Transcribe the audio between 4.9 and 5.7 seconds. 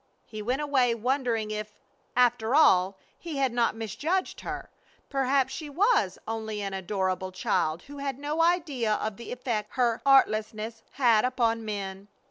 Perhaps she